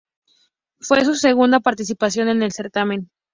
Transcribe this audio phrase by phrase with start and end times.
[0.79, 3.11] Fue su segunda participación en el certamen.